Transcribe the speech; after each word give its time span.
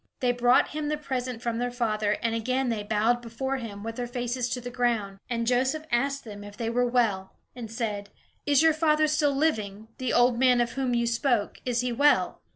They 0.19 0.31
brought 0.31 0.69
him 0.69 0.87
the 0.87 0.97
present 0.97 1.43
from 1.43 1.59
their 1.59 1.69
father, 1.69 2.13
and 2.23 2.33
again 2.33 2.69
they 2.69 2.81
bowed 2.81 3.21
before 3.21 3.57
him, 3.57 3.83
with 3.83 3.97
their 3.97 4.07
faces 4.07 4.57
on 4.57 4.63
the 4.63 4.71
ground. 4.71 5.19
And 5.29 5.45
Joseph 5.45 5.85
asked 5.91 6.23
them 6.23 6.43
if 6.43 6.57
they 6.57 6.71
were 6.71 6.87
well, 6.87 7.35
and 7.55 7.69
said: 7.71 8.09
"Is 8.47 8.63
your 8.63 8.73
father 8.73 9.05
still 9.05 9.35
living, 9.35 9.89
the 9.99 10.11
old 10.11 10.39
man 10.39 10.59
of 10.59 10.71
whom 10.71 10.95
you 10.95 11.05
spoke? 11.05 11.59
Is 11.65 11.81
he 11.81 11.91
well?" 11.91 12.41